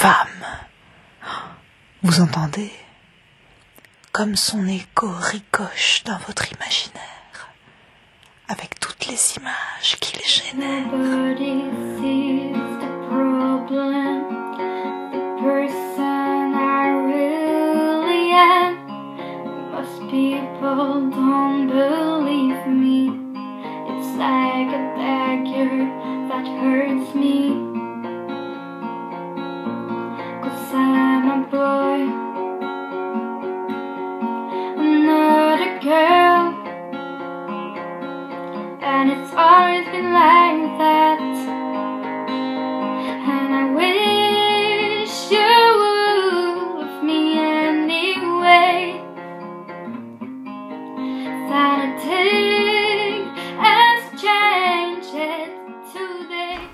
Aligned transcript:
femme. 0.00 0.46
Vous 2.02 2.22
entendez? 2.22 2.72
Comme 4.12 4.34
son 4.34 4.66
écho 4.66 5.10
ricoche 5.10 6.04
dans 6.06 6.16
votre 6.26 6.50
imaginaire, 6.54 7.50
avec 8.48 8.80
toutes 8.80 9.06
les 9.08 9.36
images 9.36 9.98
qu'il 10.00 10.24
génère. 10.24 10.86
People. 20.10 20.60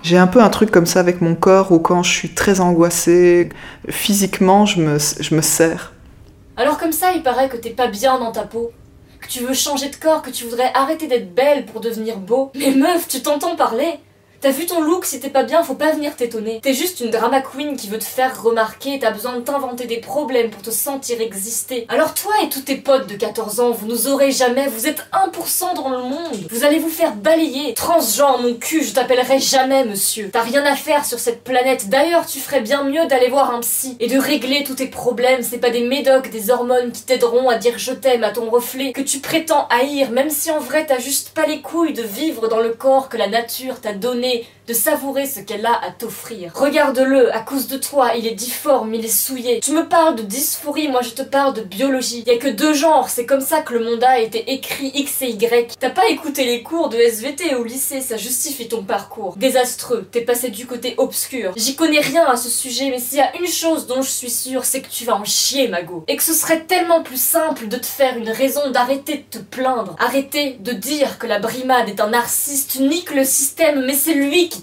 J'ai 0.07 0.19
un 0.19 0.29
peu 0.29 0.41
un 0.41 0.51
truc 0.51 0.71
comme 0.71 0.87
ça 0.87 1.01
avec 1.01 1.21
mon 1.21 1.35
corps 1.35 1.73
où 1.73 1.81
quand 1.81 2.05
je 2.05 2.13
suis 2.13 2.29
très 2.29 2.61
angoissée, 2.61 3.49
physiquement, 3.89 4.65
je 4.65 4.81
me, 4.81 4.99
je 5.01 5.35
me 5.35 5.43
serre. 5.43 5.95
Alors 6.57 6.79
comme 6.79 6.93
ça, 6.93 7.11
il 7.11 7.25
paraît 7.25 7.49
que 7.49 7.57
t'es 7.57 7.71
pas 7.71 7.89
bien 7.89 8.17
dans 8.21 8.31
ta 8.31 8.43
peau. 8.43 8.71
Que 9.21 9.27
tu 9.27 9.41
veux 9.41 9.53
changer 9.53 9.89
de 9.89 9.97
corps, 9.97 10.23
que 10.23 10.31
tu 10.31 10.45
voudrais 10.45 10.71
arrêter 10.75 11.09
d'être 11.09 11.35
belle 11.35 11.67
pour 11.67 11.81
devenir 11.81 12.19
beau. 12.19 12.53
Mais 12.55 12.71
meuf, 12.71 13.09
tu 13.09 13.21
t'entends 13.21 13.57
parler 13.57 13.99
T'as 14.41 14.51
vu 14.51 14.67
ton 14.67 14.83
look, 14.83 15.05
si 15.07 15.19
t'es 15.19 15.31
pas 15.31 15.45
bien, 15.45 15.63
faut 15.63 15.75
pas 15.75 15.93
venir 15.93 16.15
t'étonner. 16.15 16.61
T'es 16.63 16.75
juste 16.75 17.01
une 17.01 17.11
drama 17.11 17.41
queen 17.41 17.77
qui 17.77 17.89
veut 17.89 17.99
te 17.99 18.05
faire 18.05 18.43
remarquer, 18.43 18.99
t'as 18.99 19.11
besoin 19.11 19.37
de 19.37 19.41
t'inventer 19.41 19.87
des 19.87 19.97
problèmes 19.97 20.51
pour 20.51 20.63
te 20.63 20.71
sentir 20.71 21.21
exister. 21.21 21.87
Alors 21.89 22.13
toi 22.15 22.33
et 22.43 22.49
tous 22.49 22.61
tes 22.61 22.77
potes 22.77 23.07
de 23.09 23.15
14 23.15 23.61
ans, 23.61 23.71
vous 23.71 23.87
nous 23.87 24.09
aurez 24.09 24.31
jamais, 24.31 24.67
vous 24.69 24.87
êtes 24.87 25.07
1% 25.13 25.75
dans 25.75 25.89
le 25.89 26.03
monde. 26.03 26.47
Vous 26.51 26.65
allez 26.65 26.79
vous 26.79 26.91
faire 26.91 27.15
balayer. 27.15 27.75
Transgenre, 27.75 28.41
mon 28.43 28.55
cul, 28.55 28.85
je 28.85 28.93
t'appellerai 28.93 29.39
jamais 29.39 29.85
monsieur. 29.85 30.31
T'as 30.31 30.43
rien 30.43 30.65
à 30.67 30.77
faire 30.77 31.05
sur 31.05 31.19
cette 31.19 31.43
planète. 31.43 31.89
D'ailleurs, 31.89 32.27
tu 32.27 32.39
ferais 32.39 32.61
bien 32.61 32.85
mieux 32.85 33.07
d'aller 33.07 33.29
voir 33.29 33.55
un 33.55 33.61
psy 33.61 33.97
et 34.01 34.07
de 34.07 34.19
régler 34.19 34.65
tous 34.65 34.75
tes 34.75 34.89
problèmes. 34.89 35.43
C'est 35.43 35.59
pas 35.59 35.71
des 35.71 35.83
médocs, 35.83 36.31
des 36.31 36.51
hormones 36.51 36.93
qui 36.93 37.03
t'aideront 37.03 37.49
à 37.49 37.57
dire 37.57 37.79
je 37.79 37.93
t'aime 37.93 38.25
à 38.25 38.31
ton 38.31 38.51
reflet 38.51 38.93
que 38.93 39.01
tu 39.01 39.21
prétends 39.21 39.67
haïr, 39.69 40.11
même 40.11 40.31
si 40.31 40.51
en 40.51 40.59
vrai 40.59 40.85
t'as 40.87 40.99
juste 40.99 41.31
pas 41.31 41.47
les 41.47 41.61
couilles 41.63 41.95
de 41.95 42.03
vivre 42.03 42.49
dans 42.49 42.61
le 42.61 42.71
corps 42.71 43.09
que 43.09 43.17
la 43.17 43.29
nature 43.29 43.81
t'a 43.81 43.93
donné, 43.93 44.26
many 44.27 44.49
de 44.67 44.75
savourer 44.75 45.27
ce 45.27 45.41
qu'elle 45.41 45.65
a 45.65 45.75
à 45.75 45.91
t'offrir. 45.91 46.53
Regarde-le, 46.55 47.35
à 47.35 47.41
cause 47.41 47.69
de 47.69 47.77
toi, 47.77 48.13
il 48.17 48.27
est 48.27 48.35
difforme, 48.35 48.95
il 48.95 49.05
est 49.05 49.09
souillé. 49.09 49.61
Tu 49.61 49.73
me 49.73 49.89
parles 49.89 50.17
de 50.17 50.23
dysphorie, 50.23 50.89
moi 50.89 51.03
je 51.03 51.11
te 51.11 51.23
parle 51.23 51.55
de 51.55 51.63
biologie. 51.63 52.25
Y 52.27 52.31
a 52.31 52.39
que 52.39 52.49
deux 52.49 52.75
genres, 52.75 53.09
c'est 53.09 53.27
comme 53.27 53.41
ça 53.41 53.61
que 53.61 53.75
le 53.75 53.85
monde 53.85 54.03
a 54.03 54.19
été 54.19 54.53
écrit 54.53 54.91
X 54.95 55.23
et 55.23 55.31
Y. 55.31 55.77
T'as 55.79 55.91
pas 55.91 56.09
écouté 56.09 56.45
les 56.45 56.63
cours 56.63 56.89
de 56.89 56.97
SVT 56.97 57.55
au 57.55 57.65
lycée, 57.65 58.01
ça 58.01 58.17
justifie 58.17 58.69
ton 58.69 58.83
parcours. 58.83 59.37
Désastreux, 59.37 60.09
t'es 60.11 60.23
passé 60.23 60.51
du 60.51 60.67
côté 60.67 60.95
obscur. 60.99 61.53
J'y 61.57 61.77
connais 61.77 62.01
rien 62.01 62.25
à 62.25 62.37
ce 62.37 62.49
sujet, 62.49 62.91
mais 62.91 62.99
s'il 62.99 63.19
y 63.19 63.23
a 63.23 63.37
une 63.37 63.47
chose 63.47 63.87
dont 63.87 64.03
je 64.03 64.11
suis 64.11 64.31
sûre, 64.31 64.65
c'est 64.65 64.81
que 64.81 64.91
tu 64.91 65.05
vas 65.05 65.15
en 65.15 65.25
chier, 65.25 65.69
Mago. 65.69 66.05
Et 66.09 66.17
que 66.17 66.23
ce 66.23 66.35
serait 66.35 66.65
tellement 66.65 67.03
plus 67.03 67.21
simple 67.21 67.69
de 67.69 67.77
te 67.77 67.87
faire 67.87 68.17
une 68.17 68.31
raison 68.31 68.71
d'arrêter 68.71 69.19
de 69.19 69.39
te 69.39 69.43
plaindre. 69.43 69.95
Arrêter 69.99 70.57
de 70.61 70.73
dire 70.73 71.19
que 71.19 71.27
la 71.27 71.39
brimade 71.39 71.89
est 71.89 72.01
un 72.01 72.09
narcisse, 72.09 72.81
nique 72.81 73.15
le 73.15 73.25
système, 73.25 73.85
mais 73.85 73.95
c'est 73.95 74.15
lui 74.15 74.49
qui 74.49 74.56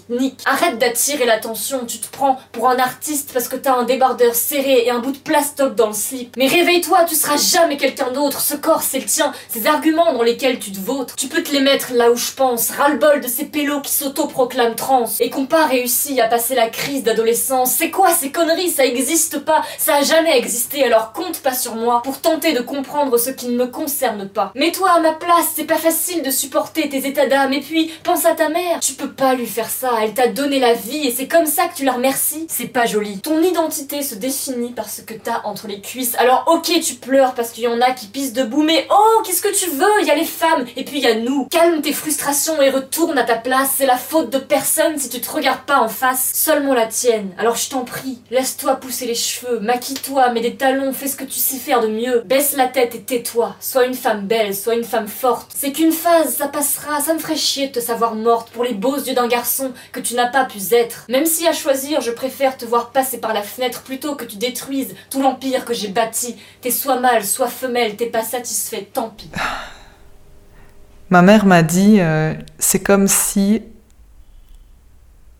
Arrête 0.44 0.78
d'attirer 0.78 1.24
l'attention, 1.24 1.84
tu 1.86 1.98
te 1.98 2.10
prends 2.10 2.38
pour 2.52 2.68
un 2.68 2.78
artiste 2.78 3.30
parce 3.32 3.48
que 3.48 3.56
t'as 3.56 3.74
un 3.74 3.84
débardeur 3.84 4.34
serré 4.34 4.84
et 4.84 4.90
un 4.90 4.98
bout 4.98 5.12
de 5.12 5.18
plastoc 5.18 5.74
dans 5.74 5.88
le 5.88 5.92
slip. 5.92 6.36
Mais 6.36 6.46
réveille-toi, 6.46 7.04
tu 7.04 7.14
seras 7.14 7.36
jamais 7.36 7.76
quelqu'un 7.76 8.10
d'autre, 8.10 8.40
ce 8.40 8.54
corps 8.54 8.82
c'est 8.82 8.98
le 8.98 9.06
tien, 9.06 9.32
ces 9.48 9.66
arguments 9.66 10.12
dans 10.12 10.22
lesquels 10.22 10.58
tu 10.58 10.72
te 10.72 10.80
vautres. 10.80 11.14
Tu 11.16 11.28
peux 11.28 11.42
te 11.42 11.52
les 11.52 11.60
mettre 11.60 11.92
là 11.92 12.10
où 12.10 12.16
je 12.16 12.32
pense, 12.32 12.70
ras-le-bol 12.70 13.20
de 13.20 13.28
ces 13.28 13.44
pélos 13.44 13.80
qui 13.80 13.92
s'auto-proclament 13.92 14.74
trans 14.74 15.08
et 15.20 15.30
qu'on 15.30 15.46
pas 15.46 15.66
réussi 15.66 16.20
à 16.20 16.28
passer 16.28 16.54
la 16.54 16.68
crise 16.68 17.02
d'adolescence. 17.02 17.72
C'est 17.72 17.90
quoi 17.90 18.10
ces 18.10 18.30
conneries? 18.30 18.70
Ça 18.70 18.84
existe 18.84 19.38
pas, 19.38 19.62
ça 19.78 19.96
a 19.96 20.02
jamais 20.02 20.36
existé, 20.36 20.84
alors 20.84 21.12
compte 21.12 21.40
pas 21.40 21.54
sur 21.54 21.74
moi 21.74 22.02
pour 22.02 22.20
tenter 22.20 22.52
de 22.52 22.60
comprendre 22.60 23.18
ce 23.18 23.30
qui 23.30 23.48
ne 23.48 23.56
me 23.56 23.66
concerne 23.66 24.28
pas. 24.28 24.52
Mets-toi 24.54 24.90
à 24.90 25.00
ma 25.00 25.12
place, 25.12 25.52
c'est 25.54 25.64
pas 25.64 25.76
facile 25.76 26.22
de 26.22 26.30
supporter 26.30 26.88
tes 26.88 27.06
états 27.06 27.26
d'âme. 27.26 27.52
Et 27.52 27.60
puis 27.60 27.92
pense 28.02 28.24
à 28.24 28.34
ta 28.34 28.48
mère, 28.48 28.80
tu 28.80 28.94
peux 28.94 29.10
pas 29.10 29.34
lui 29.34 29.46
faire 29.46 29.68
ça, 29.68 29.83
elle 30.02 30.14
t'a 30.14 30.28
donné 30.28 30.58
la 30.58 30.74
vie 30.74 31.06
et 31.06 31.10
c'est 31.10 31.28
comme 31.28 31.46
ça 31.46 31.66
que 31.66 31.76
tu 31.76 31.84
la 31.84 31.92
remercies. 31.92 32.46
C'est 32.48 32.66
pas 32.66 32.86
joli. 32.86 33.18
Ton 33.20 33.42
identité 33.42 34.02
se 34.02 34.14
définit 34.14 34.72
par 34.72 34.88
ce 34.88 35.02
que 35.02 35.14
t'as 35.14 35.42
entre 35.44 35.68
les 35.68 35.80
cuisses. 35.80 36.14
Alors 36.18 36.44
ok, 36.46 36.80
tu 36.80 36.94
pleures 36.94 37.34
parce 37.34 37.50
qu'il 37.50 37.64
y 37.64 37.68
en 37.68 37.80
a 37.80 37.92
qui 37.92 38.06
pissent 38.06 38.32
debout, 38.32 38.62
mais 38.62 38.86
oh, 38.90 39.22
qu'est-ce 39.24 39.42
que 39.42 39.54
tu 39.54 39.70
veux? 39.70 40.00
Il 40.00 40.06
y 40.06 40.10
a 40.10 40.14
les 40.14 40.24
femmes 40.24 40.64
et 40.76 40.84
puis 40.84 40.98
il 40.98 41.04
y 41.04 41.06
a 41.06 41.14
nous. 41.14 41.46
Calme 41.50 41.82
tes 41.82 41.92
frustrations 41.92 42.60
et 42.62 42.70
retourne 42.70 43.18
à 43.18 43.24
ta 43.24 43.36
place. 43.36 43.70
C'est 43.76 43.86
la 43.86 43.96
faute 43.96 44.30
de 44.30 44.38
personne 44.38 44.98
si 44.98 45.08
tu 45.08 45.20
te 45.20 45.30
regardes 45.30 45.64
pas 45.66 45.80
en 45.80 45.88
face, 45.88 46.32
seulement 46.34 46.74
la 46.74 46.86
tienne. 46.86 47.34
Alors 47.38 47.56
je 47.56 47.68
t'en 47.68 47.84
prie, 47.84 48.18
laisse-toi 48.30 48.76
pousser 48.76 49.06
les 49.06 49.14
cheveux, 49.14 49.60
maquille-toi, 49.60 50.30
mets 50.30 50.40
des 50.40 50.56
talons, 50.56 50.92
fais 50.92 51.08
ce 51.08 51.16
que 51.16 51.24
tu 51.24 51.38
sais 51.38 51.56
faire 51.56 51.80
de 51.80 51.88
mieux. 51.88 52.22
Baisse 52.24 52.56
la 52.56 52.68
tête 52.68 52.94
et 52.94 53.02
tais-toi. 53.02 53.54
Sois 53.60 53.86
une 53.86 53.94
femme 53.94 54.26
belle, 54.26 54.54
sois 54.54 54.74
une 54.74 54.84
femme 54.84 55.08
forte. 55.08 55.50
C'est 55.54 55.72
qu'une 55.72 55.92
phase, 55.92 56.36
ça 56.36 56.48
passera. 56.48 57.00
Ça 57.00 57.14
me 57.14 57.18
ferait 57.18 57.36
chier 57.36 57.68
de 57.68 57.72
te 57.72 57.80
savoir 57.80 58.14
morte 58.14 58.50
pour 58.50 58.64
les 58.64 58.74
beaux 58.74 58.96
yeux 58.96 59.14
d'un 59.14 59.28
garçon 59.28 59.72
que 59.92 60.00
tu 60.00 60.14
n'as 60.14 60.28
pas 60.28 60.44
pu 60.44 60.58
être. 60.72 61.04
Même 61.08 61.26
si 61.26 61.46
à 61.46 61.52
choisir, 61.52 62.00
je 62.00 62.10
préfère 62.10 62.56
te 62.56 62.64
voir 62.64 62.90
passer 62.90 63.18
par 63.18 63.34
la 63.34 63.42
fenêtre 63.42 63.82
plutôt 63.82 64.14
que 64.14 64.24
tu 64.24 64.36
détruises 64.36 64.94
tout 65.10 65.22
l'empire 65.22 65.64
que 65.64 65.74
j'ai 65.74 65.88
bâti. 65.88 66.36
T'es 66.60 66.70
soit 66.70 67.00
mâle, 67.00 67.24
soit 67.24 67.48
femelle, 67.48 67.96
t'es 67.96 68.06
pas 68.06 68.22
satisfait, 68.22 68.88
tant 68.92 69.10
pis. 69.10 69.30
Ma 71.10 71.22
mère 71.22 71.46
m'a 71.46 71.62
dit, 71.62 72.00
euh, 72.00 72.34
c'est 72.58 72.80
comme 72.80 73.08
si 73.08 73.62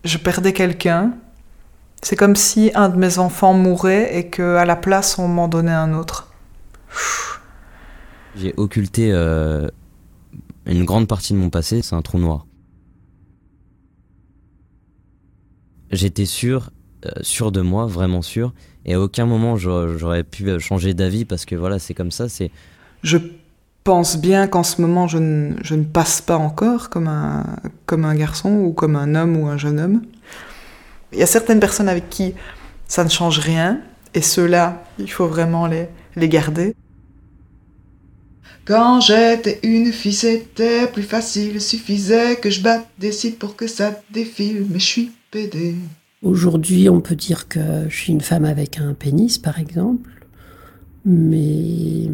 je 0.05 0.19
perdais 0.19 0.53
quelqu'un. 0.53 1.13
C'est 2.03 2.17
comme 2.17 2.37
si 2.37 2.71
un 2.75 2.91
de 2.91 2.97
mes 2.97 3.19
enfants 3.19 3.55
mourait 3.55 4.17
et 4.17 4.29
que 4.29 4.57
à 4.57 4.67
la 4.67 4.77
place 4.77 5.19
on 5.19 5.27
m'en 5.27 5.49
donnait 5.49 5.73
un 5.73 5.95
autre. 5.95 6.29
J'ai 8.37 8.53
occulté 8.57 9.11
euh, 9.11 9.69
une 10.67 10.85
grande 10.85 11.09
partie 11.09 11.33
de 11.33 11.39
mon 11.39 11.51
passé, 11.51 11.83
c'est 11.83 11.95
un 11.95 12.03
trou 12.03 12.19
noir. 12.19 12.47
J'étais 15.95 16.27
sûr, 16.27 16.71
euh, 17.07 17.11
sûr 17.23 17.53
de 17.53 17.61
moi, 17.61 17.87
vraiment 17.87 18.23
sûr, 18.23 18.53
et 18.85 18.95
à 18.95 19.01
aucun 19.01 19.27
moment 19.27 19.57
j'aurais 19.57 20.25
pu 20.25 20.49
euh, 20.49 20.59
changer 20.59 20.93
d'avis 20.93 21.25
parce 21.25 21.45
que 21.45 21.55
voilà, 21.55 21.79
c'est 21.79 21.95
comme 21.95 22.11
ça, 22.11 22.29
c'est 22.29 22.51
Je 23.03 23.19
pense 23.85 24.17
bien 24.17 24.49
qu'en 24.49 24.63
ce 24.63 24.81
moment 24.81 25.07
je 25.07 25.19
ne, 25.19 25.55
je 25.63 25.75
ne 25.75 25.85
passe 25.85 26.21
pas 26.21 26.37
encore 26.37 26.91
comme 26.91 27.07
un, 27.07 27.45
comme 27.87 28.05
un 28.05 28.15
garçon 28.15 28.51
ou 28.51 28.73
comme 28.73 28.97
un 28.97 29.15
homme 29.15 29.37
ou 29.37 29.47
un 29.47 29.57
jeune 29.57 29.79
homme. 29.79 30.03
Il 31.13 31.19
y 31.19 31.23
a 31.23 31.27
certaines 31.27 31.61
personnes 31.61 31.89
avec 31.89 32.11
qui 32.11 32.35
ça 32.89 33.05
ne 33.05 33.09
change 33.09 33.39
rien, 33.39 33.81
et 34.15 34.23
ceux-là, 34.23 34.85
il 34.99 35.11
faut 35.11 35.27
vraiment 35.27 35.67
les, 35.67 35.89
les 36.17 36.29
garder. 36.29 36.75
Quand 38.65 39.01
j'étais 39.01 39.61
une 39.63 39.93
fille, 39.93 40.15
c'était 40.15 40.87
plus 40.87 41.03
facile, 41.03 41.61
suffisait 41.61 42.37
que 42.37 42.51
je 42.51 42.63
batte 42.63 42.87
des 42.99 43.13
cils 43.13 43.37
pour 43.37 43.57
que 43.57 43.67
ça 43.67 44.01
défile, 44.11 44.67
mais 44.71 44.79
je 44.79 44.85
suis 44.85 45.13
Aujourd'hui, 46.23 46.89
on 46.89 47.01
peut 47.01 47.17
dire 47.17 47.49
que 47.49 47.89
je 47.89 47.97
suis 47.97 48.13
une 48.13 48.21
femme 48.21 48.45
avec 48.45 48.79
un 48.79 48.95
pénis, 48.95 49.37
par 49.39 49.59
exemple, 49.59 50.11
mais 51.05 52.09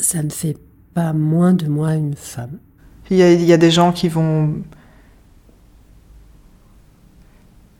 ça 0.00 0.22
ne 0.22 0.30
fait 0.30 0.56
pas 0.94 1.12
moins 1.12 1.52
de 1.52 1.66
moi 1.66 1.94
une 1.94 2.16
femme. 2.16 2.58
Il 3.10 3.16
y 3.16 3.22
a, 3.22 3.32
il 3.32 3.44
y 3.44 3.52
a 3.52 3.56
des 3.56 3.70
gens 3.70 3.92
qui 3.92 4.08
vont... 4.08 4.54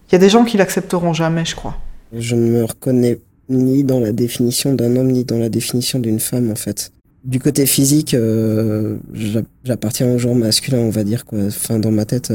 Il 0.08 0.12
y 0.12 0.14
a 0.14 0.18
des 0.18 0.30
gens 0.30 0.44
qui 0.44 0.56
l'accepteront 0.56 1.12
jamais, 1.12 1.44
je 1.44 1.54
crois. 1.54 1.76
Je 2.12 2.34
ne 2.34 2.48
me 2.50 2.64
reconnais 2.64 3.20
ni 3.48 3.84
dans 3.84 4.00
la 4.00 4.12
définition 4.12 4.74
d'un 4.74 4.96
homme, 4.96 5.08
ni 5.08 5.24
dans 5.24 5.38
la 5.38 5.48
définition 5.48 5.98
d'une 5.98 6.20
femme, 6.20 6.50
en 6.50 6.54
fait. 6.54 6.92
Du 7.24 7.40
côté 7.40 7.66
physique, 7.66 8.14
euh, 8.14 8.96
j'a- 9.12 9.42
j'appartiens 9.64 10.08
au 10.14 10.18
genre 10.18 10.34
masculin, 10.34 10.78
on 10.78 10.90
va 10.90 11.04
dire, 11.04 11.24
quoi. 11.24 11.40
Enfin, 11.46 11.78
dans 11.78 11.90
ma 11.90 12.04
tête. 12.04 12.32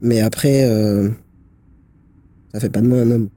Mais 0.00 0.20
après, 0.20 0.64
euh, 0.64 1.08
ça 2.52 2.60
fait 2.60 2.68
pas 2.70 2.80
de 2.80 2.86
moi 2.86 2.98
un 2.98 3.10
homme. 3.10 3.28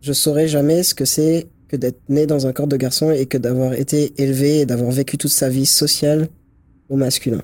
Je 0.00 0.12
saurais 0.12 0.48
jamais 0.48 0.82
ce 0.82 0.94
que 0.94 1.04
c'est 1.04 1.48
que 1.68 1.76
d'être 1.76 2.00
né 2.08 2.26
dans 2.26 2.46
un 2.46 2.52
corps 2.52 2.66
de 2.66 2.76
garçon 2.76 3.10
et 3.10 3.26
que 3.26 3.38
d'avoir 3.38 3.74
été 3.74 4.14
élevé 4.20 4.60
et 4.60 4.66
d'avoir 4.66 4.90
vécu 4.90 5.18
toute 5.18 5.30
sa 5.30 5.48
vie 5.48 5.66
sociale 5.66 6.28
au 6.88 6.96
masculin. 6.96 7.42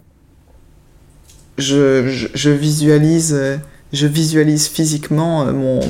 je, 1.58 2.28
je, 2.34 2.50
visualise, 2.50 3.32
euh, 3.34 3.56
je 3.92 4.06
visualise 4.06 4.66
physiquement 4.66 5.50
mon, 5.52 5.80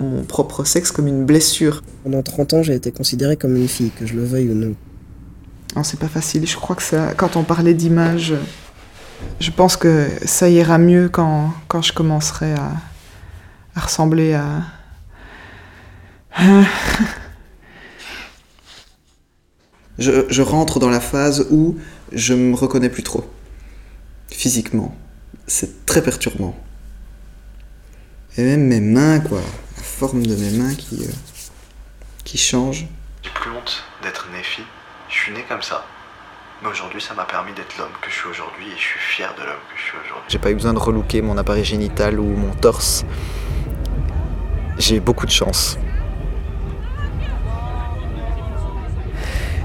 mon 0.00 0.24
propre 0.24 0.64
sexe 0.64 0.90
comme 0.90 1.06
une 1.06 1.24
blessure. 1.24 1.82
Pendant 2.02 2.22
30 2.22 2.54
ans, 2.54 2.62
j'ai 2.62 2.74
été 2.74 2.92
considéré 2.92 3.36
comme 3.36 3.56
une 3.56 3.68
fille, 3.68 3.90
que 3.90 4.06
je 4.06 4.14
le 4.14 4.24
veuille 4.24 4.48
ou 4.50 4.54
non. 4.54 4.74
Non, 5.76 5.82
c'est 5.82 5.98
pas 5.98 6.08
facile. 6.08 6.46
Je 6.46 6.56
crois 6.56 6.76
que 6.76 6.82
ça, 6.82 7.14
quand 7.16 7.36
on 7.36 7.42
parlait 7.42 7.74
d'image, 7.74 8.34
je 9.40 9.50
pense 9.50 9.76
que 9.76 10.08
ça 10.24 10.48
ira 10.48 10.78
mieux 10.78 11.08
quand, 11.08 11.52
quand 11.68 11.82
je 11.82 11.92
commencerai 11.92 12.52
à, 12.54 12.72
à 13.74 13.80
ressembler 13.80 14.34
à. 14.34 14.62
je, 19.98 20.26
je 20.28 20.42
rentre 20.42 20.78
dans 20.78 20.90
la 20.90 21.00
phase 21.00 21.46
où 21.50 21.76
je 22.12 22.34
me 22.34 22.54
reconnais 22.54 22.88
plus 22.88 23.02
trop. 23.02 23.24
Physiquement. 24.30 24.94
C'est 25.46 25.86
très 25.86 26.02
perturbant. 26.02 26.56
Et 28.36 28.42
même 28.42 28.66
mes 28.66 28.80
mains, 28.80 29.20
quoi. 29.20 29.40
Forme 30.04 30.26
de 30.26 30.36
mes 30.36 30.50
mains 30.50 30.74
qui, 30.74 30.96
euh, 30.96 31.08
qui 32.24 32.36
change. 32.36 32.84
J'ai 33.22 33.30
plus 33.30 33.50
honte 33.50 33.82
d'être 34.02 34.28
né 34.34 34.42
fille. 34.42 34.66
Je 35.08 35.14
suis 35.14 35.32
né 35.32 35.42
comme 35.48 35.62
ça. 35.62 35.82
Mais 36.62 36.68
aujourd'hui, 36.68 37.00
ça 37.00 37.14
m'a 37.14 37.24
permis 37.24 37.54
d'être 37.54 37.78
l'homme 37.78 37.88
que 38.02 38.10
je 38.10 38.14
suis 38.14 38.28
aujourd'hui 38.28 38.66
et 38.66 38.76
je 38.76 38.82
suis 38.82 39.00
fier 39.00 39.32
de 39.34 39.40
l'homme 39.44 39.64
que 39.72 39.78
je 39.78 39.82
suis 39.82 39.96
aujourd'hui. 40.04 40.24
J'ai 40.28 40.38
pas 40.38 40.50
eu 40.50 40.54
besoin 40.56 40.74
de 40.74 40.78
relooker 40.78 41.22
mon 41.22 41.38
appareil 41.38 41.64
génital 41.64 42.20
ou 42.20 42.36
mon 42.36 42.52
torse. 42.54 43.06
J'ai 44.76 44.96
eu 44.96 45.00
beaucoup 45.00 45.24
de 45.24 45.30
chance. 45.30 45.78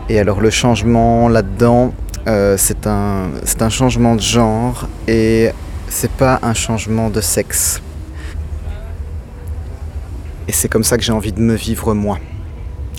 Et 0.07 0.19
alors 0.19 0.39
le 0.39 0.51
changement 0.51 1.27
là-dedans, 1.27 1.93
euh, 2.27 2.55
c'est 2.57 2.87
un, 2.87 3.31
c'est 3.43 3.61
un 3.61 3.69
changement 3.69 4.15
de 4.15 4.21
genre 4.21 4.87
et 5.05 5.49
c'est 5.89 6.11
pas 6.11 6.39
un 6.43 6.53
changement 6.53 7.09
de 7.09 7.19
sexe. 7.19 7.81
Et 10.49 10.51
c'est 10.51 10.67
comme 10.67 10.83
ça 10.83 10.97
que 10.97 11.03
j'ai 11.03 11.11
envie 11.11 11.31
de 11.31 11.41
me 11.41 11.53
vivre 11.53 11.93
moi. 11.93 12.17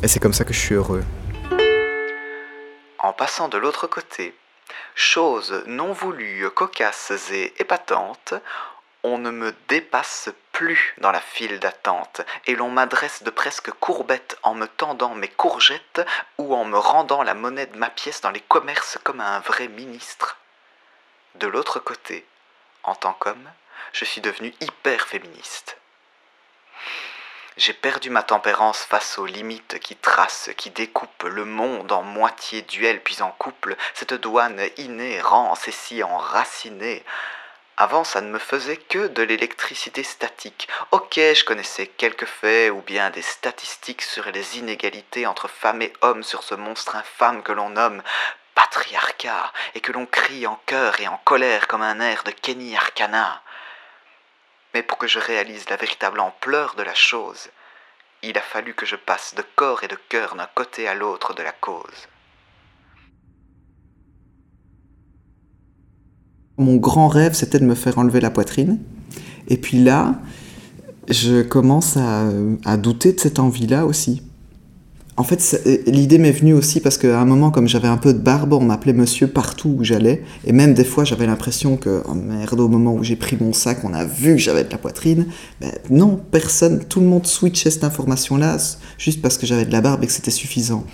Et 0.04 0.06
c'est 0.06 0.20
comme 0.20 0.32
ça 0.32 0.44
que 0.44 0.52
je 0.52 0.60
suis 0.60 0.76
heureux. 0.76 1.02
En 3.00 3.12
passant 3.12 3.48
de 3.48 3.58
l'autre 3.58 3.88
côté, 3.88 4.36
chose 4.94 5.64
non 5.66 5.92
voulue, 5.92 6.48
cocasse 6.54 7.10
et 7.32 7.52
épatante, 7.58 8.34
on 9.02 9.18
ne 9.18 9.32
me 9.32 9.52
dépasse 9.66 10.28
plus 10.52 10.94
dans 10.98 11.10
la 11.10 11.20
file 11.20 11.58
d'attente, 11.58 12.20
et 12.46 12.54
l'on 12.54 12.70
m'adresse 12.70 13.24
de 13.24 13.30
presque 13.30 13.72
courbette 13.80 14.38
en 14.44 14.54
me 14.54 14.66
tendant 14.66 15.16
mes 15.16 15.26
courgettes 15.26 16.02
ou 16.38 16.54
en 16.54 16.64
me 16.64 16.78
rendant 16.78 17.24
la 17.24 17.34
monnaie 17.34 17.66
de 17.66 17.76
ma 17.76 17.90
pièce 17.90 18.20
dans 18.20 18.30
les 18.30 18.42
commerces 18.42 18.96
comme 19.02 19.20
à 19.20 19.34
un 19.34 19.40
vrai 19.40 19.66
ministre. 19.66 20.38
De 21.34 21.48
l'autre 21.48 21.80
côté, 21.80 22.24
en 22.84 22.94
tant 22.94 23.14
qu'homme, 23.14 23.50
je 23.92 24.04
suis 24.04 24.20
devenu 24.20 24.54
hyper 24.60 25.08
féministe. 25.08 25.78
J'ai 27.56 27.72
perdu 27.72 28.10
ma 28.10 28.22
tempérance 28.22 28.78
face 28.78 29.18
aux 29.18 29.26
limites 29.26 29.78
qui 29.80 29.96
tracent, 29.96 30.50
qui 30.56 30.70
découpent 30.70 31.24
le 31.24 31.44
monde 31.44 31.92
en 31.92 32.02
moitié 32.02 32.62
duel 32.62 33.02
puis 33.02 33.22
en 33.22 33.30
couple, 33.32 33.76
cette 33.94 34.14
douane 34.14 34.62
innée, 34.76 35.20
rance 35.20 35.68
et 35.68 35.72
si 35.72 36.02
enracinée. 36.02 37.04
Avant, 37.76 38.04
ça 38.04 38.20
ne 38.20 38.30
me 38.30 38.38
faisait 38.38 38.76
que 38.76 39.08
de 39.08 39.22
l'électricité 39.22 40.02
statique. 40.02 40.68
Ok, 40.90 41.14
je 41.14 41.44
connaissais 41.44 41.86
quelques 41.86 42.26
faits 42.26 42.70
ou 42.70 42.82
bien 42.82 43.08
des 43.10 43.22
statistiques 43.22 44.02
sur 44.02 44.30
les 44.30 44.58
inégalités 44.58 45.26
entre 45.26 45.48
femmes 45.48 45.80
et 45.80 45.92
hommes 46.02 46.22
sur 46.22 46.42
ce 46.42 46.54
monstre 46.54 46.96
infâme 46.96 47.42
que 47.42 47.52
l'on 47.52 47.70
nomme 47.70 48.02
patriarcat 48.54 49.50
et 49.74 49.80
que 49.80 49.92
l'on 49.92 50.04
crie 50.04 50.46
en 50.46 50.60
chœur 50.66 51.00
et 51.00 51.08
en 51.08 51.16
colère 51.24 51.68
comme 51.68 51.82
un 51.82 52.00
air 52.00 52.22
de 52.24 52.30
Kenny 52.30 52.76
Arcana. 52.76 53.42
Mais 54.74 54.82
pour 54.82 54.98
que 54.98 55.06
je 55.06 55.18
réalise 55.18 55.68
la 55.68 55.76
véritable 55.76 56.20
ampleur 56.20 56.74
de 56.76 56.82
la 56.82 56.94
chose, 56.94 57.48
il 58.22 58.36
a 58.36 58.42
fallu 58.42 58.74
que 58.74 58.86
je 58.86 58.96
passe 58.96 59.34
de 59.36 59.42
corps 59.56 59.82
et 59.82 59.88
de 59.88 59.96
cœur 60.08 60.36
d'un 60.36 60.48
côté 60.54 60.86
à 60.86 60.94
l'autre 60.94 61.34
de 61.34 61.42
la 61.42 61.52
cause. 61.52 62.08
Mon 66.58 66.76
grand 66.76 67.08
rêve, 67.08 67.32
c'était 67.32 67.58
de 67.58 67.64
me 67.64 67.74
faire 67.74 67.98
enlever 67.98 68.20
la 68.20 68.30
poitrine. 68.30 68.78
Et 69.48 69.56
puis 69.56 69.82
là, 69.82 70.14
je 71.08 71.42
commence 71.42 71.96
à, 71.96 72.76
douter 72.76 73.14
de 73.14 73.20
cette 73.20 73.38
envie-là 73.38 73.86
aussi. 73.86 74.22
En 75.20 75.22
fait, 75.22 75.60
euh, 75.66 75.76
l'idée 75.84 76.16
m'est 76.16 76.32
venue 76.32 76.54
aussi 76.54 76.80
parce 76.80 76.96
qu'à 76.96 77.20
un 77.20 77.26
moment, 77.26 77.50
comme 77.50 77.68
j'avais 77.68 77.88
un 77.88 77.98
peu 77.98 78.14
de 78.14 78.18
barbe, 78.18 78.54
on 78.54 78.62
m'appelait 78.62 78.94
monsieur 78.94 79.26
partout 79.26 79.76
où 79.76 79.84
j'allais. 79.84 80.24
Et 80.46 80.52
même 80.52 80.72
des 80.72 80.82
fois, 80.82 81.04
j'avais 81.04 81.26
l'impression 81.26 81.76
que, 81.76 82.02
oh 82.08 82.14
merde, 82.14 82.58
au 82.58 82.68
moment 82.68 82.94
où 82.94 83.04
j'ai 83.04 83.16
pris 83.16 83.36
mon 83.38 83.52
sac, 83.52 83.84
on 83.84 83.92
a 83.92 84.06
vu 84.06 84.36
que 84.36 84.38
j'avais 84.38 84.64
de 84.64 84.70
la 84.70 84.78
poitrine. 84.78 85.26
Ben, 85.60 85.72
non, 85.90 86.18
personne, 86.30 86.86
tout 86.86 87.00
le 87.00 87.06
monde 87.06 87.26
switchait 87.26 87.68
cette 87.68 87.84
information-là 87.84 88.56
juste 88.96 89.20
parce 89.20 89.36
que 89.36 89.44
j'avais 89.44 89.66
de 89.66 89.72
la 89.72 89.82
barbe 89.82 90.02
et 90.02 90.06
que 90.06 90.12
c'était 90.14 90.30
suffisant. 90.30 90.84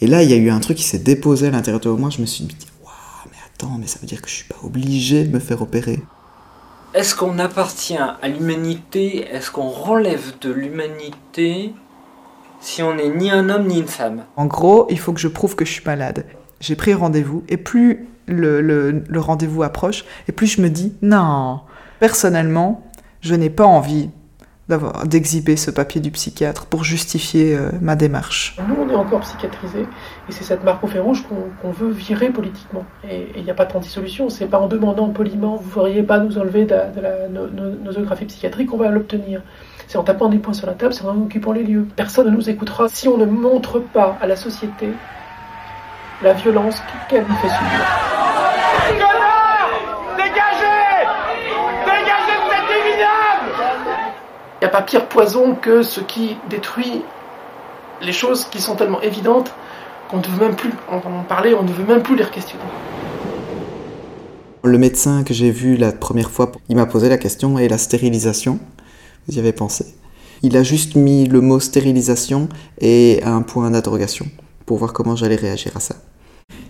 Et 0.00 0.06
là, 0.06 0.22
il 0.22 0.30
y 0.30 0.32
a 0.32 0.36
eu 0.36 0.50
un 0.50 0.60
truc 0.60 0.76
qui 0.76 0.84
s'est 0.84 1.00
déposé 1.00 1.48
à 1.48 1.50
l'intérieur 1.50 1.80
de 1.80 1.88
moi. 1.88 2.08
Je 2.10 2.20
me 2.20 2.26
suis 2.26 2.44
dit, 2.44 2.54
waouh, 2.84 2.92
mais 3.32 3.38
attends, 3.52 3.78
mais 3.80 3.88
ça 3.88 3.98
veut 4.00 4.06
dire 4.06 4.22
que 4.22 4.28
je 4.28 4.34
suis 4.34 4.44
pas 4.44 4.60
obligé 4.62 5.24
de 5.24 5.32
me 5.32 5.40
faire 5.40 5.60
opérer. 5.60 5.98
Est-ce 6.94 7.16
qu'on 7.16 7.40
appartient 7.40 7.98
à 7.98 8.28
l'humanité? 8.28 9.26
Est-ce 9.28 9.50
qu'on 9.50 9.70
relève 9.70 10.34
de 10.40 10.52
l'humanité? 10.52 11.74
Si 12.66 12.82
on 12.82 12.94
n'est 12.94 13.08
ni 13.08 13.30
un 13.30 13.48
homme 13.48 13.68
ni 13.68 13.78
une 13.78 13.86
femme 13.86 14.24
En 14.36 14.46
gros, 14.46 14.86
il 14.90 14.98
faut 14.98 15.12
que 15.12 15.20
je 15.20 15.28
prouve 15.28 15.54
que 15.54 15.64
je 15.64 15.70
suis 15.70 15.84
malade. 15.86 16.26
J'ai 16.60 16.74
pris 16.74 16.94
rendez-vous, 16.94 17.44
et 17.48 17.56
plus 17.56 18.08
le, 18.26 19.04
rendez-vous 19.14 19.62
approche, 19.62 20.04
et 20.26 20.32
plus 20.32 20.48
je 20.48 20.60
me 20.60 20.68
dis, 20.68 20.94
non, 21.00 21.60
personnellement, 22.00 22.90
je 23.20 23.34
n'ai 23.34 23.50
pas 23.50 23.64
envie 23.64 24.10
d'avoir 24.68 25.06
d'exhiber 25.06 25.56
ce 25.56 25.70
papier 25.70 26.00
du 26.00 26.10
psychiatre 26.10 26.66
pour 26.66 26.82
justifier 26.82 27.54
euh, 27.56 27.70
ma 27.80 27.94
démarche. 27.94 28.56
Nous, 28.68 28.74
on 28.76 28.88
est 28.90 28.94
encore 28.96 29.20
psychiatrisés, 29.20 29.86
et 30.28 30.32
c'est 30.32 30.42
cette 30.42 30.64
marque 30.64 30.82
au 30.82 30.88
fer 30.88 31.04
rouge 31.04 31.24
qu'on 31.62 31.70
veut 31.70 31.90
virer 31.90 32.30
politiquement. 32.30 32.84
Et 33.08 33.28
il 33.36 33.44
n'y 33.44 33.50
a 33.50 33.54
pas 33.54 33.66
36 33.66 33.90
solutions. 33.90 34.28
C'est 34.28 34.46
pas 34.46 34.58
en 34.58 34.66
demandant 34.66 35.08
poliment, 35.10 35.54
vous 35.56 35.68
ne 35.68 35.72
feriez 35.72 36.02
pas 36.02 36.18
nous 36.18 36.36
enlever 36.38 36.64
de, 36.64 36.70
la- 36.74 36.86
de 36.86 37.00
la 37.00 37.28
no- 37.28 37.46
no- 37.48 37.76
nosographie 37.84 38.24
psychiatrique 38.24 38.70
qu'on 38.70 38.76
va 38.76 38.90
l'obtenir. 38.90 39.42
C'est 39.88 39.98
en 39.98 40.02
tapant 40.02 40.28
des 40.28 40.38
points 40.38 40.52
sur 40.54 40.66
la 40.66 40.72
table, 40.74 40.92
c'est 40.92 41.04
en 41.04 41.16
occupant 41.16 41.52
les 41.52 41.62
lieux. 41.62 41.86
Personne 41.94 42.26
ne 42.26 42.32
nous 42.36 42.50
écoutera 42.50 42.88
si 42.88 43.06
on 43.06 43.16
ne 43.18 43.24
montre 43.26 43.78
pas 43.78 44.18
à 44.20 44.26
la 44.26 44.34
société 44.34 44.88
la 46.24 46.32
violence 46.32 46.82
qu'elle 47.08 47.24
nous 47.28 47.36
fait 47.36 47.48
subir. 47.48 48.05
N'y 54.66 54.74
a 54.74 54.80
pas 54.80 54.82
pire 54.82 55.06
poison 55.06 55.54
que 55.54 55.82
ce 55.82 56.00
qui 56.00 56.36
détruit 56.50 57.02
les 58.02 58.12
choses 58.12 58.46
qui 58.46 58.60
sont 58.60 58.74
tellement 58.74 59.00
évidentes 59.00 59.52
qu'on 60.10 60.18
ne 60.18 60.22
veut 60.22 60.40
même 60.40 60.56
plus 60.56 60.72
en 60.90 61.00
parler, 61.22 61.54
on 61.54 61.62
ne 61.62 61.72
veut 61.72 61.84
même 61.84 62.02
plus 62.02 62.16
les 62.16 62.24
questionner. 62.26 62.62
Le 64.62 64.78
médecin 64.78 65.22
que 65.22 65.32
j'ai 65.34 65.50
vu 65.50 65.76
la 65.76 65.92
première 65.92 66.30
fois, 66.30 66.52
il 66.68 66.76
m'a 66.76 66.86
posé 66.86 67.08
la 67.08 67.18
question, 67.18 67.58
et 67.58 67.68
la 67.68 67.78
stérilisation 67.78 68.58
Vous 69.26 69.36
y 69.36 69.38
avez 69.38 69.52
pensé? 69.52 69.86
Il 70.42 70.56
a 70.56 70.62
juste 70.62 70.96
mis 70.96 71.26
le 71.26 71.40
mot 71.40 71.60
stérilisation 71.60 72.48
et 72.80 73.20
un 73.24 73.42
point 73.42 73.70
d'interrogation 73.70 74.26
pour 74.66 74.78
voir 74.78 74.92
comment 74.92 75.16
j'allais 75.16 75.36
réagir 75.36 75.76
à 75.76 75.80
ça. 75.80 75.94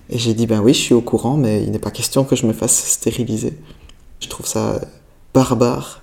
Et 0.08 0.18
j'ai 0.18 0.34
dit, 0.34 0.46
ben 0.46 0.60
oui, 0.60 0.72
je 0.72 0.80
suis 0.80 0.94
au 0.94 1.00
courant, 1.00 1.36
mais 1.36 1.62
il 1.62 1.70
n'est 1.72 1.78
pas 1.78 1.90
question 1.90 2.24
que 2.24 2.36
je 2.36 2.46
me 2.46 2.52
fasse 2.52 2.76
stériliser. 2.76 3.58
Je 4.20 4.28
trouve 4.28 4.46
ça 4.46 4.80
barbare 5.34 6.02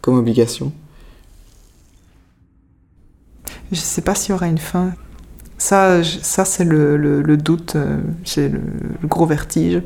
comme 0.00 0.16
obligation. 0.18 0.72
Je 3.72 3.76
sais 3.76 4.02
pas 4.02 4.14
s'il 4.14 4.30
y 4.30 4.32
aura 4.34 4.48
une 4.48 4.58
fin. 4.58 4.92
Ça, 5.58 6.02
ça 6.04 6.44
c'est 6.44 6.64
le, 6.64 6.96
le- 6.96 7.22
le 7.22 7.36
doute, 7.36 7.76
euh, 7.76 8.00
c'est 8.24 8.48
le, 8.48 8.60
le 9.00 9.08
gros 9.08 9.26
vertige. 9.26 9.82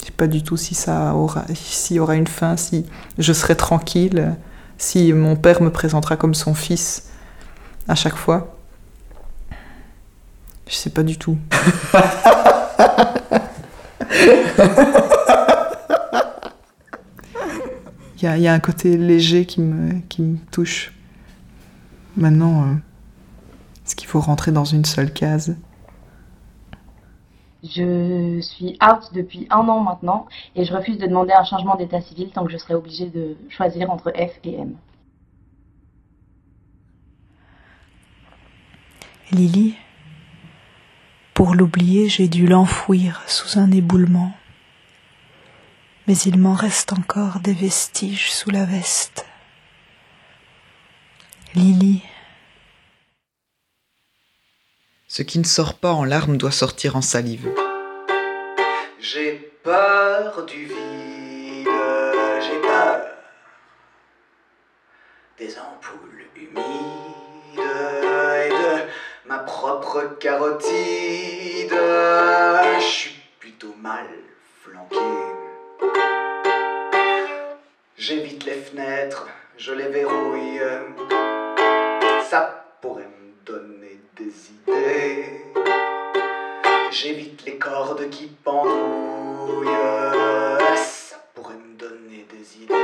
Je 0.00 0.06
sais 0.06 0.12
pas 0.12 0.26
du 0.28 0.42
tout 0.42 0.56
si 0.56 0.74
ça 0.74 1.14
aura, 1.14 1.44
s'il 1.54 1.96
y 1.96 2.00
aura 2.00 2.14
une 2.14 2.28
fin, 2.28 2.56
si 2.56 2.86
je 3.18 3.32
serai 3.32 3.56
tranquille, 3.56 4.34
si 4.78 5.12
mon 5.12 5.34
père 5.36 5.60
me 5.60 5.70
présentera 5.70 6.16
comme 6.16 6.34
son 6.34 6.54
fils 6.54 7.04
à 7.88 7.94
chaque 7.96 8.16
fois. 8.16 8.56
Je 10.68 10.74
sais 10.74 10.90
pas 10.90 11.02
du 11.02 11.18
tout. 11.18 11.36
Il 18.18 18.24
y, 18.24 18.26
a- 18.26 18.36
il 18.36 18.42
y 18.42 18.48
a 18.48 18.52
un 18.52 18.58
côté 18.60 18.96
léger 18.96 19.46
qui 19.46 19.60
me, 19.60 20.00
qui 20.08 20.22
me 20.22 20.38
touche. 20.50 20.92
Maintenant, 22.16 22.62
euh, 22.64 22.74
est-ce 23.86 23.94
qu'il 23.94 24.08
faut 24.08 24.20
rentrer 24.20 24.50
dans 24.50 24.64
une 24.64 24.84
seule 24.84 25.12
case? 25.12 25.56
Je 27.62 28.40
suis 28.40 28.76
out 28.82 29.12
depuis 29.12 29.46
un 29.50 29.68
an 29.68 29.80
maintenant 29.80 30.26
et 30.54 30.64
je 30.64 30.72
refuse 30.72 30.96
de 30.98 31.06
demander 31.06 31.32
un 31.32 31.44
changement 31.44 31.74
d'état 31.76 32.00
civil 32.00 32.30
tant 32.30 32.44
que 32.44 32.52
je 32.52 32.56
serai 32.56 32.74
obligée 32.74 33.08
de 33.08 33.36
choisir 33.48 33.90
entre 33.90 34.10
F 34.12 34.38
et 34.44 34.54
M. 34.54 34.74
Lily, 39.32 39.74
pour 41.34 41.54
l'oublier, 41.54 42.08
j'ai 42.08 42.28
dû 42.28 42.46
l'enfouir 42.46 43.22
sous 43.26 43.58
un 43.58 43.70
éboulement. 43.70 44.32
Mais 46.08 46.16
il 46.16 46.38
m'en 46.38 46.54
reste 46.54 46.94
encore 46.94 47.40
des 47.40 47.52
vestiges 47.52 48.32
sous 48.32 48.50
la 48.50 48.64
veste. 48.64 49.26
Lily. 51.54 52.02
Ce 55.06 55.22
qui 55.22 55.38
ne 55.38 55.44
sort 55.44 55.74
pas 55.74 55.92
en 55.92 56.04
larmes 56.04 56.38
doit 56.38 56.50
sortir 56.50 56.96
en 56.96 57.02
salive. 57.02 57.52
J'ai 58.98 59.52
peur 59.62 60.46
du 60.46 60.64
vide, 60.64 61.68
j'ai 62.40 62.60
peur 62.62 63.00
des 65.38 65.58
ampoules 65.58 66.24
humides 66.34 66.64
et 67.56 68.48
de 68.48 69.28
ma 69.28 69.40
propre 69.40 70.16
carotide. 70.18 71.74
J'évite 78.00 78.44
les 78.44 78.54
fenêtres, 78.54 79.26
je 79.56 79.72
les 79.72 79.88
verrouille. 79.88 80.60
Ça 82.22 82.64
pourrait 82.80 83.08
me 83.08 83.44
donner 83.44 84.00
des 84.14 84.52
idées. 84.52 85.42
J'évite 86.92 87.44
les 87.44 87.58
cordes 87.58 88.08
qui 88.08 88.28
pendouillent. 88.28 89.66
Ça 90.76 91.16
pourrait 91.34 91.56
me 91.56 91.76
donner 91.76 92.24
des 92.30 92.62
idées. 92.62 92.74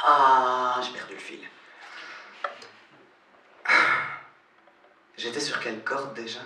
Ah, 0.00 0.80
j'ai 0.82 0.92
perdu 0.92 1.14
le 1.14 1.20
fil. 1.20 1.40
J'étais 5.16 5.38
sur 5.38 5.60
quelle 5.60 5.84
corde 5.84 6.12
déjà? 6.14 6.40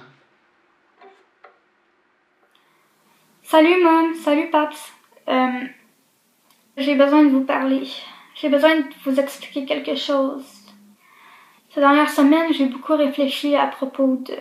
Salut 3.42 3.82
Mom, 3.82 4.14
salut 4.14 4.50
Paps. 4.50 4.92
Euh, 5.28 5.60
j'ai 6.76 6.94
besoin 6.94 7.24
de 7.24 7.30
vous 7.30 7.44
parler. 7.44 7.88
J'ai 8.34 8.48
besoin 8.48 8.76
de 8.76 8.84
vous 9.04 9.18
expliquer 9.18 9.64
quelque 9.64 9.96
chose. 9.96 10.44
Ces 11.70 11.80
dernières 11.80 12.10
semaines, 12.10 12.52
j'ai 12.52 12.66
beaucoup 12.66 12.96
réfléchi 12.96 13.56
à 13.56 13.66
propos 13.66 14.16
de 14.16 14.36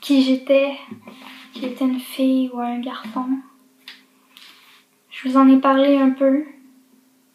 qui 0.00 0.22
j'étais, 0.22 0.76
si 1.52 1.62
j'étais 1.62 1.84
une 1.84 2.00
fille 2.00 2.50
ou 2.52 2.60
un 2.60 2.80
garçon. 2.80 3.26
Je 5.10 5.28
vous 5.28 5.36
en 5.36 5.48
ai 5.48 5.58
parlé 5.58 5.96
un 5.96 6.10
peu. 6.10 6.44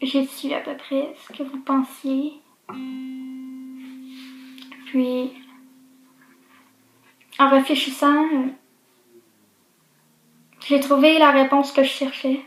J'ai 0.02 0.26
su 0.26 0.54
à 0.54 0.60
peu 0.60 0.76
près 0.78 1.14
ce 1.18 1.34
que 1.34 1.44
vous 1.44 1.60
pensiez. 1.60 2.34
Puis, 4.86 5.32
en 7.38 7.50
réfléchissant, 7.50 8.26
j'ai 10.66 10.80
trouvé 10.80 11.18
la 11.20 11.32
réponse 11.32 11.72
que 11.72 11.84
je 11.84 11.90
cherchais. 11.90 12.42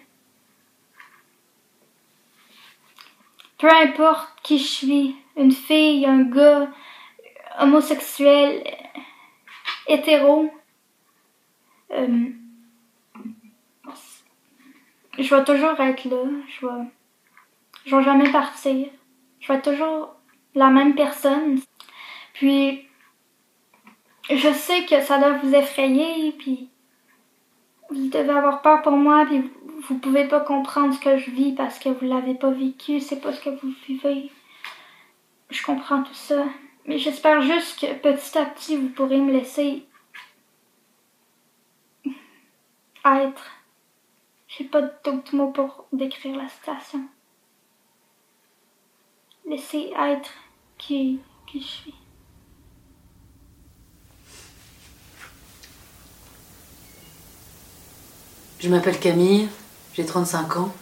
Peu 3.58 3.70
importe 3.70 4.28
qui 4.42 4.58
je 4.58 4.66
suis, 4.66 5.16
une 5.36 5.52
fille, 5.52 6.04
un 6.04 6.22
gars, 6.22 6.68
homosexuel, 7.58 8.62
hétéro, 9.86 10.52
euh, 11.92 12.32
je 15.18 15.34
vais 15.34 15.44
toujours 15.44 15.78
être 15.78 16.04
là. 16.04 16.24
Je 16.48 16.66
vais, 16.66 16.84
je 17.86 17.96
vais 17.96 18.02
jamais 18.02 18.30
partir. 18.30 18.88
Je 19.40 19.52
vais 19.52 19.60
toujours 19.60 20.14
la 20.54 20.68
même 20.68 20.94
personne. 20.94 21.60
Puis, 22.34 22.88
je 24.30 24.52
sais 24.52 24.86
que 24.86 25.00
ça 25.02 25.18
doit 25.18 25.38
vous 25.38 25.54
effrayer, 25.54 26.32
puis 26.32 26.68
vous 27.92 28.08
devez 28.08 28.30
avoir 28.30 28.62
peur 28.62 28.82
pour 28.82 28.92
moi, 28.92 29.26
puis 29.26 29.50
vous 29.88 29.98
pouvez 29.98 30.26
pas 30.26 30.40
comprendre 30.40 30.94
ce 30.94 31.00
que 31.00 31.16
je 31.16 31.30
vis 31.30 31.52
parce 31.52 31.78
que 31.78 31.88
vous 31.88 32.06
l'avez 32.06 32.34
pas 32.34 32.50
vécu, 32.50 33.00
c'est 33.00 33.20
pas 33.20 33.32
ce 33.32 33.40
que 33.40 33.50
vous 33.50 33.72
vivez. 33.86 34.30
Je 35.50 35.62
comprends 35.64 36.02
tout 36.02 36.14
ça. 36.14 36.44
Mais 36.86 36.98
j'espère 36.98 37.42
juste 37.42 37.78
que 37.80 37.94
petit 37.94 38.38
à 38.38 38.46
petit 38.46 38.76
vous 38.76 38.88
pourrez 38.88 39.20
me 39.20 39.32
laisser 39.32 39.86
être. 43.04 43.50
J'ai 44.48 44.64
pas 44.64 44.82
d'autres 44.82 45.34
mots 45.34 45.50
pour 45.50 45.86
décrire 45.92 46.36
la 46.36 46.48
situation. 46.48 47.06
Laisser 49.46 49.92
être 49.96 50.30
qui, 50.78 51.20
qui 51.46 51.60
je 51.60 51.66
suis. 51.66 52.01
Je 58.62 58.68
m'appelle 58.68 59.00
Camille, 59.00 59.48
j'ai 59.92 60.06
35 60.06 60.56
ans. 60.56 60.72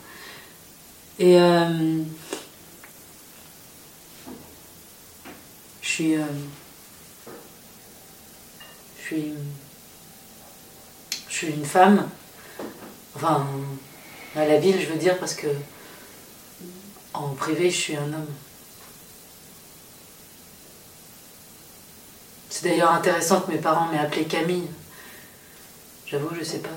Et 1.18 1.40
euh, 1.40 2.02
je 5.80 5.88
suis. 5.88 6.14
euh, 6.14 6.24
je 8.98 9.02
suis. 9.06 9.32
Je 11.26 11.34
suis 11.34 11.46
une 11.46 11.64
femme. 11.64 12.06
Enfin, 13.16 13.46
à 14.36 14.44
la 14.44 14.58
ville, 14.58 14.78
je 14.78 14.86
veux 14.86 14.98
dire, 14.98 15.18
parce 15.18 15.32
que 15.32 15.46
en 17.14 17.28
privé, 17.30 17.70
je 17.70 17.76
suis 17.76 17.96
un 17.96 18.12
homme. 18.12 18.28
C'est 22.50 22.68
d'ailleurs 22.68 22.92
intéressant 22.92 23.40
que 23.40 23.52
mes 23.52 23.58
parents 23.58 23.86
m'aient 23.86 24.00
appelée 24.00 24.26
Camille. 24.26 24.68
J'avoue, 26.06 26.34
je 26.38 26.44
sais 26.44 26.58
pas. 26.58 26.68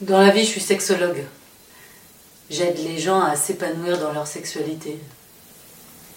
Dans 0.00 0.20
la 0.20 0.30
vie, 0.30 0.44
je 0.44 0.50
suis 0.50 0.60
sexologue. 0.60 1.24
J'aide 2.48 2.78
les 2.78 2.98
gens 2.98 3.20
à 3.20 3.36
s'épanouir 3.36 3.98
dans 3.98 4.12
leur 4.12 4.26
sexualité. 4.26 4.98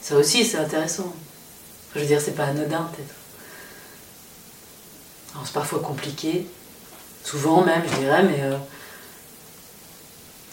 Ça 0.02 0.16
aussi, 0.16 0.46
c'est 0.46 0.58
intéressant. 0.58 1.14
Je 1.94 2.00
veux 2.00 2.06
dire, 2.06 2.22
c'est 2.22 2.32
pas 2.36 2.46
anodin, 2.46 2.90
peut-être. 2.96 3.14
Alors, 5.34 5.46
c'est 5.46 5.54
parfois 5.54 5.80
compliqué. 5.80 6.48
Souvent 7.24 7.64
même, 7.64 7.84
je 7.88 8.00
dirais, 8.00 8.24
mais. 8.24 8.42
euh, 8.42 8.58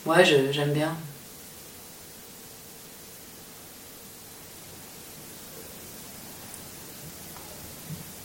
Ouais, 0.07 0.25
j'aime 0.25 0.73
bien. 0.73 0.97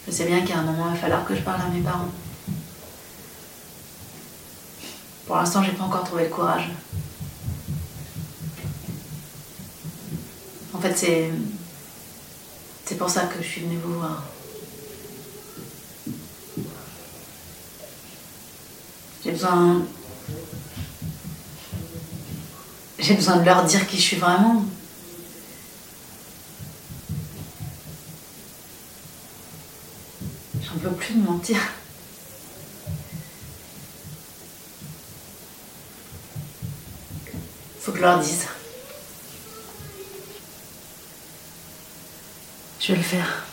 Je 0.08 0.12
sais 0.12 0.26
bien 0.26 0.46
qu'à 0.46 0.60
un 0.60 0.62
moment, 0.64 0.86
il 0.90 0.94
va 0.96 1.00
falloir 1.02 1.26
que 1.26 1.36
je 1.36 1.42
parle 1.42 1.62
à 1.62 1.68
mes 1.68 1.82
parents. 1.82 2.10
Pour 5.26 5.38
l'instant, 5.38 5.64
j'ai 5.64 5.72
pas 5.72 5.84
encore 5.84 6.04
trouvé 6.04 6.26
le 6.26 6.30
courage. 6.30 6.70
En 10.74 10.80
fait, 10.80 10.96
c'est. 10.96 11.32
C'est 12.86 12.98
pour 12.98 13.10
ça 13.10 13.26
que 13.26 13.42
je 13.42 13.48
suis 13.48 13.62
venue 13.62 13.78
vous 13.78 13.96
voir. 13.96 14.24
J'ai 19.24 19.32
besoin. 19.32 19.82
J'ai 23.00 23.16
besoin 23.16 23.38
de 23.38 23.46
leur 23.46 23.64
dire 23.66 23.88
qui 23.88 23.98
je 23.98 24.02
suis 24.02 24.18
vraiment. 24.18 24.64
J'en 30.62 30.78
peux 30.78 30.92
plus 30.92 31.16
de 31.16 31.22
mentir. 31.22 31.58
Faut 37.80 37.92
que 37.92 37.95
je 37.95 37.95
Je 42.80 42.92
vais 42.92 42.98
le 42.98 43.04
faire. 43.04 43.45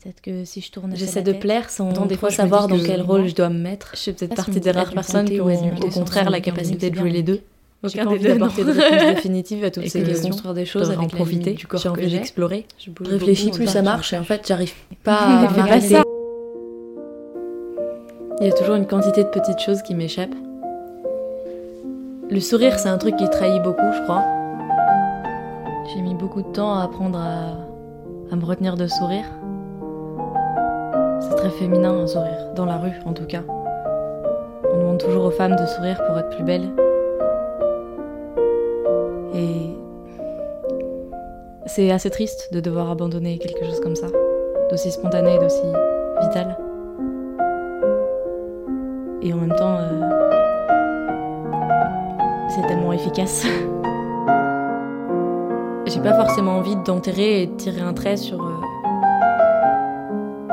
Peut-être 0.00 0.20
que 0.20 0.44
si 0.44 0.60
je 0.60 0.70
tourne 0.70 0.94
J'essaie 0.96 1.22
de 1.22 1.32
plaire 1.32 1.70
sans 1.70 2.06
des 2.06 2.16
fois 2.16 2.30
savoir 2.30 2.68
dans 2.68 2.78
quel 2.78 3.02
rôle 3.02 3.26
je 3.26 3.34
dois 3.34 3.48
me 3.48 3.58
mettre. 3.58 3.92
Je 3.94 4.00
fais 4.00 4.12
peut-être 4.12 4.34
partie 4.34 4.60
des 4.60 4.70
rares 4.70 4.92
personnes 4.92 5.28
qui 5.28 5.40
ont 5.40 5.46
au 5.46 5.90
contraire 5.90 6.30
la 6.30 6.40
capacité 6.40 6.90
de 6.90 6.96
jouer 6.96 7.10
les 7.10 7.22
deux. 7.22 7.40
Aucun 7.84 8.06
des 8.06 8.18
deux 8.20 8.28
d'apporter 8.28 8.62
de 8.64 8.70
réponse 8.70 9.14
définitive 9.16 9.64
à 9.64 9.70
toutes 9.72 9.88
ces 9.88 10.04
questions. 10.04 10.30
construire 10.30 10.54
des 10.54 10.64
choses, 10.64 10.90
en 10.90 11.08
profiter. 11.08 11.56
J'ai 11.74 11.88
envie 11.88 12.10
d'explorer. 12.10 12.66
Je 12.78 12.90
réfléchis 13.04 13.50
plus, 13.50 13.66
ça 13.66 13.82
marche 13.82 14.12
et 14.12 14.18
en 14.18 14.24
fait, 14.24 14.46
j'arrive 14.46 14.72
pas 15.02 15.16
à 15.16 15.50
m'arrêter. 15.50 15.96
Il 18.40 18.46
y 18.46 18.50
a 18.50 18.52
toujours 18.54 18.74
une 18.74 18.86
quantité 18.86 19.22
de 19.24 19.28
petites 19.28 19.60
choses 19.60 19.82
qui 19.82 19.94
m'échappent. 19.94 20.34
Le 22.30 22.40
sourire, 22.40 22.78
c'est 22.78 22.88
un 22.88 22.98
truc 22.98 23.16
qui 23.16 23.28
trahit 23.28 23.62
beaucoup, 23.62 23.92
je 23.94 24.02
crois. 24.04 24.24
J'ai 25.92 26.00
mis 26.00 26.14
beaucoup 26.14 26.42
de 26.42 26.48
temps 26.48 26.74
à 26.74 26.84
apprendre 26.84 27.18
à, 27.18 27.56
à 28.32 28.36
me 28.36 28.44
retenir 28.44 28.76
de 28.76 28.86
sourire. 28.86 29.24
C'est 31.32 31.38
très 31.38 31.50
féminin 31.50 31.94
un 31.94 32.06
sourire, 32.06 32.52
dans 32.54 32.66
la 32.66 32.76
rue 32.76 32.92
en 33.06 33.14
tout 33.14 33.24
cas. 33.24 33.40
On 34.70 34.76
demande 34.76 34.98
toujours 34.98 35.24
aux 35.24 35.30
femmes 35.30 35.56
de 35.56 35.64
sourire 35.64 35.98
pour 36.06 36.18
être 36.18 36.28
plus 36.28 36.44
belles. 36.44 36.68
Et 39.34 39.70
c'est 41.64 41.90
assez 41.90 42.10
triste 42.10 42.52
de 42.52 42.60
devoir 42.60 42.90
abandonner 42.90 43.38
quelque 43.38 43.64
chose 43.64 43.80
comme 43.80 43.96
ça, 43.96 44.08
d'aussi 44.68 44.90
spontané, 44.90 45.38
d'aussi 45.38 45.62
vital. 46.20 46.58
Et 49.22 49.32
en 49.32 49.38
même 49.38 49.56
temps, 49.56 49.78
euh, 49.78 50.02
c'est 52.50 52.66
tellement 52.66 52.92
efficace. 52.92 53.46
J'ai 55.86 56.00
pas 56.00 56.12
forcément 56.12 56.58
envie 56.58 56.76
d'enterrer 56.76 57.44
et 57.44 57.46
de 57.46 57.54
tirer 57.54 57.80
un 57.80 57.94
trait 57.94 58.18
sur, 58.18 58.44
euh, 58.44 58.51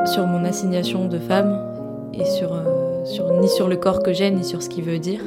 sur 0.05 0.25
mon 0.25 0.43
assignation 0.45 1.07
de 1.07 1.19
femme 1.19 1.59
et 2.13 2.25
sur, 2.25 2.53
euh, 2.53 3.03
sur, 3.05 3.31
ni 3.33 3.47
sur 3.47 3.67
le 3.67 3.75
corps 3.75 4.01
que 4.01 4.13
j'ai 4.13 4.29
ni 4.31 4.43
sur 4.43 4.61
ce 4.61 4.69
qu'il 4.69 4.83
veut 4.83 4.99
dire. 4.99 5.21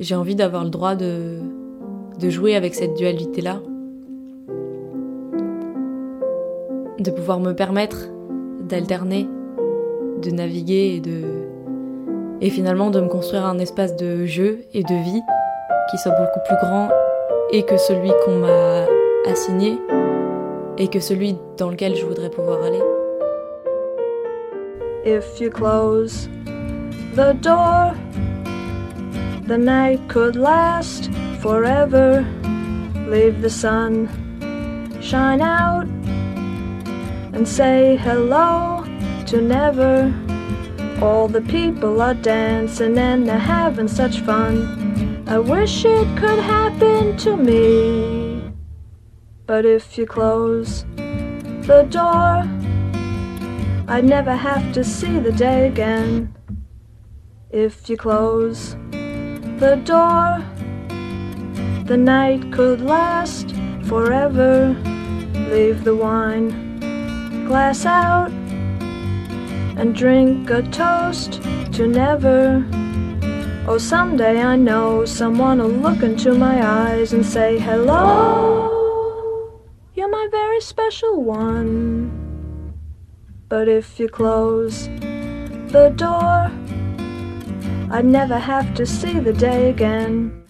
J'ai 0.00 0.14
envie 0.14 0.34
d'avoir 0.34 0.64
le 0.64 0.70
droit 0.70 0.94
de, 0.94 1.38
jouer 2.20 2.54
avec 2.54 2.74
cette 2.74 2.94
dualité-là, 2.94 3.60
de 6.98 7.10
pouvoir 7.10 7.40
me 7.40 7.52
permettre 7.52 8.08
d'alterner, 8.68 9.28
de 10.22 10.30
naviguer 10.30 10.96
et 10.96 11.02
et 12.44 12.50
finalement 12.50 12.90
de 12.90 13.00
me 13.00 13.08
construire 13.08 13.46
un 13.46 13.58
espace 13.60 13.94
de 13.96 14.26
jeu 14.26 14.64
et 14.74 14.82
de 14.82 14.94
vie 14.94 15.22
qui 15.90 15.98
soit 15.98 16.12
beaucoup 16.12 16.40
plus 16.44 16.56
grand 16.56 16.88
et 17.52 17.62
que 17.62 17.76
celui 17.76 18.10
qu'on 18.24 18.38
m'a 18.38 18.86
assigné 19.30 19.78
et 20.78 20.88
que 20.88 21.00
celui 21.00 21.36
dans 21.56 21.70
lequel 21.70 21.94
je 21.96 22.04
voudrais 22.04 22.30
pouvoir 22.30 22.62
aller. 22.62 22.82
If 25.04 25.40
you 25.40 25.50
close 25.50 26.28
the 27.14 27.34
door, 27.40 27.94
the 29.46 29.58
night 29.58 30.00
could 30.08 30.36
last 30.36 31.10
forever. 31.40 32.24
Leave 33.08 33.42
the 33.42 33.50
sun 33.50 34.08
shine 35.02 35.40
out 35.40 35.86
and 37.34 37.46
say 37.46 37.96
hello 37.96 38.84
to 39.26 39.40
never. 39.40 40.14
All 41.02 41.26
the 41.26 41.40
people 41.42 42.00
are 42.00 42.14
dancing 42.14 42.96
and 42.96 43.26
they're 43.26 43.38
having 43.38 43.88
such 43.88 44.20
fun. 44.20 45.24
I 45.26 45.38
wish 45.38 45.84
it 45.84 46.06
could 46.16 46.38
happen 46.38 47.16
to 47.18 47.36
me. 47.36 48.21
But 49.52 49.66
if 49.66 49.98
you 49.98 50.06
close 50.06 50.86
the 50.96 51.86
door, 51.90 52.48
I'd 53.86 54.06
never 54.06 54.34
have 54.34 54.72
to 54.72 54.82
see 54.82 55.18
the 55.18 55.30
day 55.30 55.66
again. 55.66 56.34
If 57.50 57.90
you 57.90 57.98
close 57.98 58.76
the 59.60 59.78
door, 59.84 60.42
the 61.84 61.98
night 61.98 62.50
could 62.50 62.80
last 62.80 63.54
forever. 63.84 64.74
Leave 65.34 65.84
the 65.84 65.96
wine 65.96 67.44
glass 67.46 67.84
out 67.84 68.30
and 69.76 69.94
drink 69.94 70.48
a 70.48 70.62
toast 70.62 71.42
to 71.74 71.86
never. 71.86 72.64
Oh, 73.68 73.76
someday 73.76 74.40
I 74.40 74.56
know 74.56 75.04
someone 75.04 75.58
will 75.58 75.68
look 75.68 76.02
into 76.02 76.32
my 76.32 76.66
eyes 76.66 77.12
and 77.12 77.24
say, 77.24 77.58
Hello, 77.58 78.71
special 80.62 81.22
one. 81.22 82.72
But 83.48 83.68
if 83.68 84.00
you 84.00 84.08
close 84.08 84.86
the 84.86 85.92
door, 85.94 86.50
I'd 87.90 88.06
never 88.06 88.38
have 88.38 88.74
to 88.74 88.86
see 88.86 89.18
the 89.18 89.32
day 89.32 89.68
again. 89.68 90.41